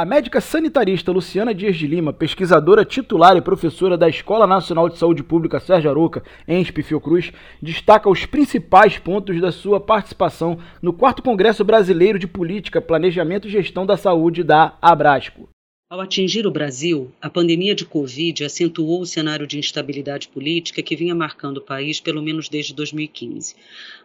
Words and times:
A 0.00 0.04
médica 0.06 0.40
sanitarista 0.40 1.12
Luciana 1.12 1.52
Dias 1.52 1.76
de 1.76 1.86
Lima, 1.86 2.10
pesquisadora 2.10 2.86
titular 2.86 3.36
e 3.36 3.42
professora 3.42 3.98
da 3.98 4.08
Escola 4.08 4.46
Nacional 4.46 4.88
de 4.88 4.96
Saúde 4.96 5.22
Pública 5.22 5.60
Sérgio 5.60 5.90
Aroca, 5.90 6.22
em 6.48 6.64
Fiocruz, 6.64 7.30
destaca 7.60 8.08
os 8.08 8.24
principais 8.24 8.96
pontos 8.96 9.38
da 9.42 9.52
sua 9.52 9.78
participação 9.78 10.56
no 10.80 10.94
4 10.94 11.22
Congresso 11.22 11.62
Brasileiro 11.66 12.18
de 12.18 12.26
Política, 12.26 12.80
Planejamento 12.80 13.46
e 13.46 13.50
Gestão 13.50 13.84
da 13.84 13.98
Saúde 13.98 14.42
da 14.42 14.72
Abrasco. 14.80 15.49
Ao 15.90 16.00
atingir 16.00 16.46
o 16.46 16.52
Brasil, 16.52 17.10
a 17.20 17.28
pandemia 17.28 17.74
de 17.74 17.84
Covid 17.84 18.44
acentuou 18.44 19.00
o 19.00 19.06
cenário 19.06 19.44
de 19.44 19.58
instabilidade 19.58 20.28
política 20.28 20.84
que 20.84 20.94
vinha 20.94 21.16
marcando 21.16 21.56
o 21.56 21.60
país 21.60 21.98
pelo 21.98 22.22
menos 22.22 22.48
desde 22.48 22.72
2015. 22.72 23.56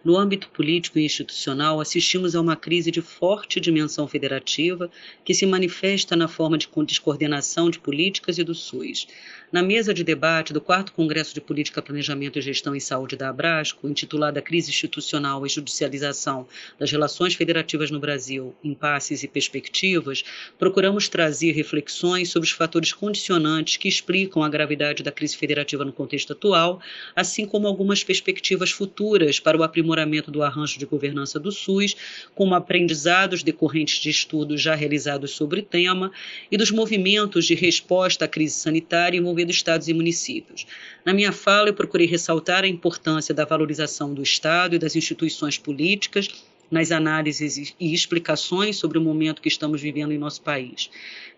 No 0.04 0.18
âmbito 0.18 0.50
político 0.50 0.97
e 0.97 1.05
institucional, 1.05 1.79
assistimos 1.79 2.36
a 2.36 2.41
uma 2.41 2.55
crise 2.55 2.89
de 2.89 3.04
forte 3.04 3.60
dimensão 3.60 4.07
federativa 4.07 4.89
que 5.24 5.36
se 5.36 5.46
manifesta 5.46 6.15
na 6.15 6.27
forma 6.27 6.57
de 6.57 6.68
descoordenação 6.87 7.69
de 7.69 7.77
políticas 7.77 8.39
e 8.39 8.43
do 8.43 8.55
SUS. 8.55 9.05
Na 9.52 9.61
mesa 9.61 9.93
de 9.93 10.04
debate 10.04 10.52
do 10.52 10.60
4 10.60 10.91
Congresso 10.91 11.36
de 11.36 11.39
Política, 11.39 11.83
Planejamento 11.83 12.39
e 12.39 12.41
Gestão 12.41 12.75
em 12.75 12.79
Saúde 12.79 13.15
da 13.15 13.29
Abrasco, 13.29 13.88
intitulada 13.88 14.41
Crise 14.41 14.71
Institucional 14.71 15.46
e 15.46 15.49
Judicialização 15.49 16.47
das 16.79 16.91
Relações 16.91 17.36
Federativas 17.36 17.91
no 17.91 17.99
Brasil, 17.99 18.55
Impasses 18.63 19.21
e 19.21 19.27
Perspectivas, 19.27 20.24
procuramos 20.57 21.07
trazer 21.07 21.52
reflexões 21.52 21.75
sobre 22.25 22.47
os 22.47 22.52
fatores 22.52 22.93
condicionantes 22.93 23.78
que 23.78 23.88
explicam 23.88 24.43
a 24.43 24.50
gravidade 24.50 25.04
da 25.04 25.11
crise 25.11 25.36
federativa 25.36 25.86
no 25.86 25.93
contexto 25.93 26.33
atual, 26.33 26.82
assim 27.16 27.46
como 27.46 27.68
algumas 27.68 28.04
perspectivas 28.04 28.71
futuras 28.71 29.39
para 29.39 29.57
o 29.57 29.64
aprimoramento 29.64 30.30
do 30.30 30.43
arranjo 30.43 30.78
de 30.78 30.86
governança 30.86 31.39
do 31.39 31.52
SUS, 31.52 31.96
como 32.33 32.56
aprendizados 32.56 33.44
decorrentes 33.44 34.00
de 34.00 34.09
estudos 34.09 34.61
já 34.61 34.75
realizados 34.75 35.31
sobre 35.31 35.61
o 35.61 35.64
tema 35.64 36.11
e 36.52 36.58
dos 36.58 36.72
movimentos 36.72 37.45
de 37.45 37.55
resposta 37.55 38.25
à 38.25 38.27
crise 38.27 38.55
sanitária 38.55 39.17
envolvendo 39.17 39.47
dos 39.47 39.55
estados 39.55 39.88
e 39.88 39.94
municípios. 39.94 40.66
Na 41.03 41.14
minha 41.14 41.31
fala, 41.31 41.69
eu 41.69 41.73
procurei 41.73 42.08
ressaltar 42.08 42.64
a 42.64 42.67
importância 42.67 43.33
da 43.33 43.45
valorização 43.45 44.14
do 44.14 44.21
Estado 44.21 44.75
e 44.75 44.80
das 44.80 44.95
instituições 44.95 45.58
políticas 45.58 46.30
nas 46.69 46.91
análises 46.91 47.75
e 47.80 47.94
explicações 47.94 48.77
sobre 48.77 48.97
o 48.97 49.02
momento 49.02 49.41
que 49.41 49.47
estamos 49.47 49.81
vivendo 49.81 50.11
em 50.11 50.17
nosso 50.17 50.41
país. 50.41 50.89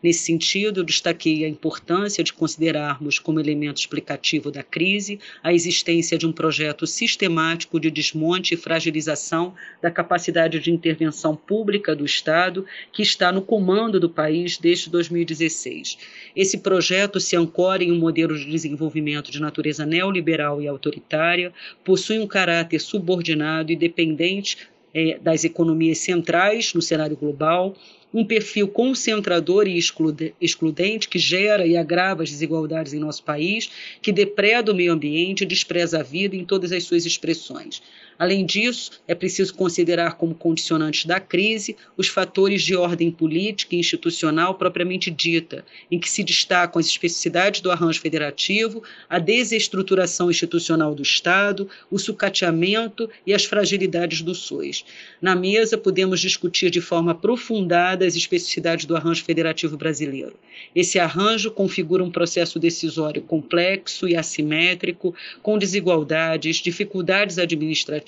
Nesse 0.02 0.20
sentido, 0.20 0.82
eu 0.82 0.84
destaquei 0.84 1.44
a 1.44 1.50
importância 1.50 2.24
de 2.24 2.32
considerarmos 2.32 3.18
como 3.18 3.40
elemento 3.40 3.78
explicativo 3.78 4.52
da 4.52 4.62
crise 4.62 5.20
a 5.42 5.52
existência 5.52 6.18
de 6.18 6.28
um 6.28 6.32
projeto 6.32 6.86
sistemático 6.86 7.80
de 7.80 7.90
desmonte 7.90 8.54
e 8.54 8.58
fragilização 8.58 9.56
da 9.82 9.90
capacidade 9.90 10.60
de 10.60 10.72
intervenção 10.72 11.36
pública 11.36 11.96
do 11.96 12.06
Estado 12.06 12.66
que 12.92 13.02
está 13.02 13.32
no 13.32 13.42
comando 13.42 14.00
do 14.00 14.10
país 14.10 14.58
desde 14.58 14.90
2016. 14.90 15.98
Esse 16.36 16.60
projeto 16.60 17.20
se 17.20 17.36
ancora 17.36 17.84
em 17.84 17.92
um 17.92 17.98
modelo 17.98 18.38
de 18.38 18.46
desenvolvimento 18.46 19.32
de 19.32 19.42
natureza 19.42 19.86
neoliberal 19.86 20.62
e 20.62 20.68
autoritária, 20.68 21.52
possui 21.84 22.20
um 22.20 22.28
caráter 22.28 22.80
subordinado 22.80 23.72
e 23.72 23.76
dependente 23.76 24.58
é, 24.94 25.18
das 25.20 25.44
economias 25.44 26.00
centrais 26.00 26.74
no 26.74 26.82
cenário 26.82 27.16
global, 27.16 27.76
um 28.14 28.24
perfil 28.26 28.68
concentrador 28.68 29.68
e 29.68 29.78
excludente 29.78 31.10
que 31.10 31.20
gera 31.20 31.68
e 31.68 31.76
agrava 31.76 32.24
as 32.24 32.30
desigualdades 32.30 32.94
em 32.94 33.00
nosso 33.00 33.24
país, 33.24 33.70
que 34.02 34.12
depreda 34.12 34.72
o 34.72 34.76
meio 34.76 34.94
ambiente 34.94 35.42
e 35.42 35.48
despreza 35.48 36.00
a 36.00 36.04
vida 36.04 36.36
em 36.36 36.46
todas 36.46 36.72
as 36.72 36.84
suas 36.84 37.06
expressões. 37.06 37.82
Além 38.20 38.46
disso, 38.46 38.92
é 39.08 39.14
preciso 39.14 39.54
considerar 39.54 40.16
como 40.16 40.34
condicionantes 40.34 41.06
da 41.06 41.20
crise 41.20 41.76
os 41.96 42.08
fatores 42.08 42.64
de 42.64 42.76
ordem 42.76 43.12
política 43.12 43.76
e 43.76 43.80
institucional 43.80 44.56
propriamente 44.56 45.12
dita, 45.12 45.64
em 45.92 46.00
que 46.00 46.10
se 46.10 46.24
destacam 46.24 46.80
as 46.80 46.88
especificidades 46.88 47.62
do 47.62 47.72
arranjo 47.72 48.02
federativo, 48.02 48.82
a 49.08 49.20
desestruturação 49.20 50.32
institucional 50.32 50.96
do 50.96 51.04
Estado, 51.04 51.70
o 51.92 52.00
sucateamento 52.00 53.08
e 53.26 53.34
as 53.34 53.46
fragilidades 53.46 54.22
do 54.22 54.34
SUS. 54.34 54.84
Na 55.22 55.36
mesa, 55.36 55.78
podemos 55.78 56.20
discutir 56.20 56.72
de 56.72 56.82
forma 56.82 57.12
aprofundada 57.12 58.06
as 58.06 58.16
especificidades 58.16 58.86
do 58.86 58.96
arranjo 58.96 59.24
federativo 59.24 59.78
brasileiro. 59.78 60.34
Esse 60.76 60.98
arranjo 60.98 61.52
configura 61.52 62.04
um 62.04 62.10
processo 62.10 62.58
decisório 62.58 63.22
complexo 63.22 64.08
e 64.08 64.16
assimétrico, 64.16 65.14
com 65.44 65.58
desigualdades, 65.58 66.58
dificuldades 66.58 67.38
administrativas 67.38 68.07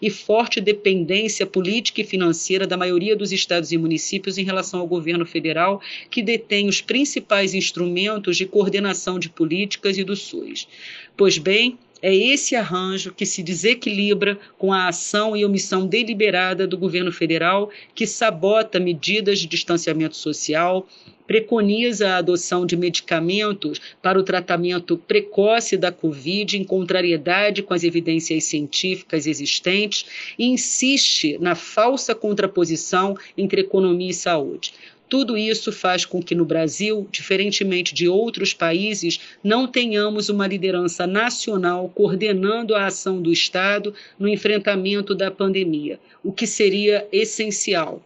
e 0.00 0.10
forte 0.10 0.60
dependência 0.60 1.46
política 1.46 2.00
e 2.00 2.04
financeira 2.04 2.66
da 2.66 2.76
maioria 2.76 3.16
dos 3.16 3.32
estados 3.32 3.72
e 3.72 3.78
municípios 3.78 4.38
em 4.38 4.44
relação 4.44 4.80
ao 4.80 4.86
governo 4.86 5.26
federal, 5.26 5.80
que 6.10 6.22
detém 6.22 6.68
os 6.68 6.80
principais 6.80 7.54
instrumentos 7.54 8.36
de 8.36 8.46
coordenação 8.46 9.18
de 9.18 9.28
políticas 9.28 9.98
e 9.98 10.04
do 10.04 10.14
SUS. 10.14 10.68
Pois 11.16 11.38
bem, 11.38 11.78
é 12.06 12.14
esse 12.14 12.54
arranjo 12.54 13.12
que 13.12 13.26
se 13.26 13.42
desequilibra 13.42 14.38
com 14.56 14.72
a 14.72 14.86
ação 14.86 15.36
e 15.36 15.44
omissão 15.44 15.88
deliberada 15.88 16.64
do 16.64 16.78
governo 16.78 17.10
federal, 17.10 17.68
que 17.96 18.06
sabota 18.06 18.78
medidas 18.78 19.40
de 19.40 19.48
distanciamento 19.48 20.16
social, 20.16 20.86
preconiza 21.26 22.10
a 22.10 22.18
adoção 22.18 22.64
de 22.64 22.76
medicamentos 22.76 23.80
para 24.00 24.20
o 24.20 24.22
tratamento 24.22 24.96
precoce 24.96 25.76
da 25.76 25.90
Covid, 25.90 26.56
em 26.56 26.62
contrariedade 26.62 27.60
com 27.60 27.74
as 27.74 27.82
evidências 27.82 28.44
científicas 28.44 29.26
existentes, 29.26 30.06
e 30.38 30.46
insiste 30.46 31.36
na 31.40 31.56
falsa 31.56 32.14
contraposição 32.14 33.16
entre 33.36 33.62
economia 33.62 34.10
e 34.10 34.14
saúde. 34.14 34.72
Tudo 35.08 35.36
isso 35.36 35.70
faz 35.70 36.04
com 36.04 36.20
que 36.20 36.34
no 36.34 36.44
Brasil, 36.44 37.06
diferentemente 37.12 37.94
de 37.94 38.08
outros 38.08 38.52
países, 38.52 39.20
não 39.42 39.66
tenhamos 39.68 40.28
uma 40.28 40.46
liderança 40.46 41.06
nacional 41.06 41.88
coordenando 41.94 42.74
a 42.74 42.86
ação 42.86 43.22
do 43.22 43.32
Estado 43.32 43.94
no 44.18 44.28
enfrentamento 44.28 45.14
da 45.14 45.30
pandemia, 45.30 46.00
o 46.24 46.32
que 46.32 46.46
seria 46.46 47.06
essencial. 47.12 48.02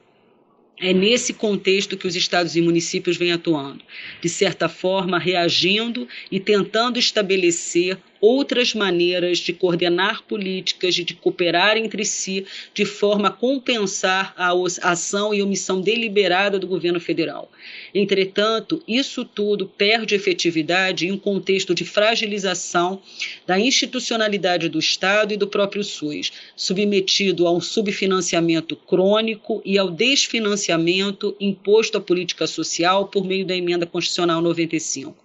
É 0.78 0.94
nesse 0.94 1.34
contexto 1.34 1.96
que 1.96 2.06
os 2.06 2.16
estados 2.16 2.56
e 2.56 2.62
municípios 2.62 3.16
vêm 3.16 3.32
atuando, 3.32 3.82
de 4.20 4.28
certa 4.28 4.68
forma 4.68 5.18
reagindo 5.18 6.08
e 6.30 6.40
tentando 6.40 6.98
estabelecer 6.98 7.98
outras 8.20 8.74
maneiras 8.74 9.38
de 9.38 9.52
coordenar 9.52 10.22
políticas, 10.24 10.94
de 10.94 11.14
cooperar 11.14 11.76
entre 11.76 12.04
si, 12.04 12.44
de 12.74 12.84
forma 12.84 13.28
a 13.28 13.32
compensar 13.32 14.34
a 14.36 14.52
ação 14.82 15.32
e 15.32 15.42
omissão 15.42 15.80
deliberada 15.80 16.58
do 16.58 16.66
governo 16.66 17.00
federal. 17.00 17.50
Entretanto, 17.94 18.82
isso 18.86 19.24
tudo 19.24 19.66
perde 19.66 20.14
efetividade 20.14 21.06
em 21.06 21.12
um 21.12 21.18
contexto 21.18 21.74
de 21.74 21.84
fragilização 21.84 23.00
da 23.46 23.58
institucionalidade 23.58 24.68
do 24.68 24.78
Estado 24.78 25.32
e 25.32 25.36
do 25.36 25.46
próprio 25.46 25.82
SUS, 25.82 26.32
submetido 26.54 27.46
a 27.46 27.52
um 27.52 27.60
subfinanciamento 27.60 28.76
crônico 28.76 29.62
e 29.64 29.78
ao 29.78 29.90
desfinanciamento 29.90 31.34
imposto 31.40 31.98
à 31.98 32.00
política 32.00 32.46
social 32.46 33.08
por 33.08 33.24
meio 33.24 33.46
da 33.46 33.56
emenda 33.56 33.86
constitucional 33.86 34.40
95. 34.42 35.16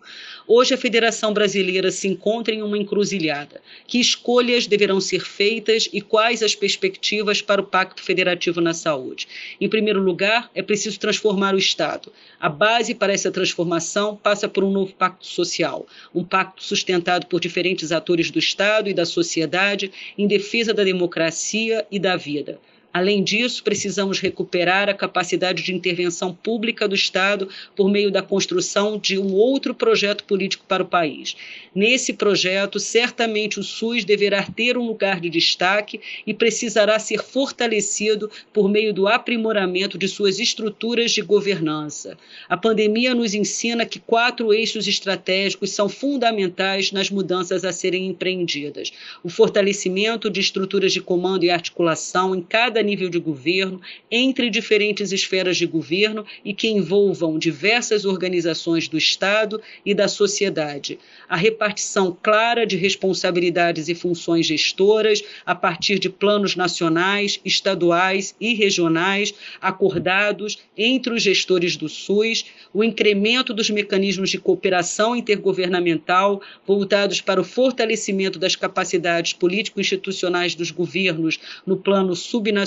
Hoje 0.48 0.76
a 0.76 0.78
Federação 0.78 1.34
Brasileira 1.34 1.90
se 1.90 2.08
encontra 2.08 2.54
em 2.54 2.62
uma 2.62 2.78
encruzilhada. 2.86 3.62
Que 3.86 4.00
escolhas 4.00 4.68
deverão 4.68 5.02
ser 5.02 5.22
feitas 5.22 5.90
e 5.92 6.00
quais 6.00 6.42
as 6.42 6.56
perspectivas 6.56 7.42
para 7.42 7.60
o 7.60 7.66
Pacto 7.66 8.02
Federativo 8.02 8.62
na 8.62 8.74
Saúde? 8.74 9.28
Em 9.60 9.68
primeiro 9.68 10.02
lugar, 10.02 10.50
é 10.56 10.62
preciso 10.62 11.00
transformar 11.00 11.56
o 11.56 11.58
Estado. 11.58 12.14
A 12.40 12.48
base 12.48 12.96
para 12.96 13.12
essa 13.12 13.32
transformação 13.32 14.16
passa 14.16 14.48
por 14.48 14.64
um 14.64 14.72
novo 14.72 14.94
pacto 14.94 15.26
social, 15.26 15.86
um 16.14 16.24
pacto 16.24 16.64
sustentado 16.64 17.26
por 17.26 17.42
diferentes 17.42 17.92
atores 17.92 18.32
do 18.32 18.40
Estado 18.40 18.90
e 18.90 18.94
da 18.94 19.06
sociedade 19.06 19.92
em 20.18 20.28
defesa 20.28 20.74
da 20.74 20.84
democracia 20.84 21.86
e 21.92 22.00
da 22.00 22.16
vida. 22.16 22.60
Além 22.96 23.26
disso, 23.26 23.62
precisamos 23.62 24.22
recuperar 24.22 24.88
a 24.88 24.94
capacidade 24.94 25.62
de 25.62 25.76
intervenção 25.76 26.34
pública 26.34 26.88
do 26.88 26.96
Estado 26.96 27.50
por 27.76 27.92
meio 27.92 28.10
da 28.10 28.22
construção 28.22 28.98
de 28.98 29.20
um 29.20 29.34
outro 29.34 29.76
projeto 29.76 30.24
político 30.24 30.64
para 30.66 30.82
o 30.82 30.86
país. 30.88 31.36
Nesse 31.76 32.14
projeto, 32.14 32.80
certamente 32.80 33.60
o 33.60 33.64
SUS 33.64 34.06
deverá 34.06 34.44
ter 34.44 34.78
um 34.78 34.88
lugar 34.88 35.20
de 35.20 35.30
destaque 35.30 36.00
e 36.26 36.34
precisará 36.34 36.98
ser 36.98 37.22
fortalecido 37.22 38.32
por 38.54 38.70
meio 38.70 38.94
do 38.94 39.10
aprimoramento 39.10 39.98
de 39.98 40.08
suas 40.08 40.40
estruturas 40.40 41.12
de 41.12 41.22
governança. 41.22 42.18
A 42.48 42.56
pandemia 42.56 43.14
nos 43.14 43.34
ensina 43.34 43.86
que 43.86 44.00
quatro 44.00 44.54
eixos 44.54 44.88
estratégicos 44.88 45.72
são 45.72 45.90
fundamentais 45.90 46.94
nas 46.94 47.10
mudanças 47.10 47.66
a 47.66 47.74
serem 47.74 48.08
empreendidas: 48.08 48.94
o 49.22 49.28
fortalecimento 49.28 50.30
de 50.30 50.40
estruturas 50.40 50.94
de 50.94 51.02
comando 51.02 51.44
e 51.44 51.50
articulação 51.50 52.34
em 52.34 52.42
cada 52.42 52.85
nível 52.86 53.10
de 53.10 53.20
governo, 53.20 53.82
entre 54.10 54.50
diferentes 54.50 55.12
esferas 55.12 55.58
de 55.58 55.66
governo 55.66 56.26
e 56.44 56.54
que 56.54 56.68
envolvam 56.68 57.38
diversas 57.40 58.06
organizações 58.06 58.88
do 58.88 58.98
Estado 58.98 59.62
e 59.86 59.94
da 59.94 60.08
sociedade. 60.08 61.00
A 61.28 61.36
repartição 61.36 62.16
clara 62.22 62.66
de 62.66 62.76
responsabilidades 62.76 63.90
e 63.90 63.96
funções 63.96 64.46
gestoras 64.46 65.24
a 65.46 65.56
partir 65.56 66.00
de 66.00 66.10
planos 66.10 66.56
nacionais, 66.56 67.40
estaduais 67.44 68.36
e 68.40 68.54
regionais 68.54 69.34
acordados 69.62 70.60
entre 70.78 71.14
os 71.14 71.24
gestores 71.24 71.76
do 71.76 71.90
SUS, 71.90 72.46
o 72.74 72.84
incremento 72.84 73.54
dos 73.54 73.70
mecanismos 73.70 74.30
de 74.30 74.38
cooperação 74.38 75.16
intergovernamental 75.16 76.42
voltados 76.66 77.22
para 77.22 77.42
o 77.42 77.44
fortalecimento 77.44 78.38
das 78.38 78.56
capacidades 78.56 79.34
político-institucionais 79.34 80.56
dos 80.56 80.72
governos 80.72 81.40
no 81.66 81.78
plano 81.78 82.16
subnacional 82.16 82.65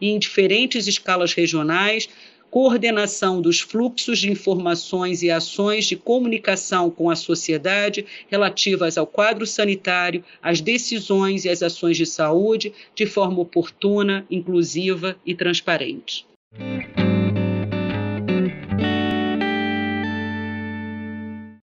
e 0.00 0.08
em 0.08 0.18
diferentes 0.18 0.86
escalas 0.86 1.32
regionais, 1.32 2.08
coordenação 2.50 3.40
dos 3.40 3.60
fluxos 3.60 4.18
de 4.18 4.30
informações 4.30 5.22
e 5.22 5.30
ações 5.30 5.86
de 5.86 5.96
comunicação 5.96 6.90
com 6.90 7.08
a 7.08 7.16
sociedade 7.16 8.04
relativas 8.28 8.98
ao 8.98 9.06
quadro 9.06 9.46
sanitário, 9.46 10.24
às 10.42 10.60
decisões 10.60 11.44
e 11.44 11.48
às 11.48 11.62
ações 11.62 11.96
de 11.96 12.06
saúde 12.06 12.72
de 12.94 13.06
forma 13.06 13.40
oportuna, 13.40 14.26
inclusiva 14.30 15.16
e 15.24 15.34
transparente. 15.34 16.26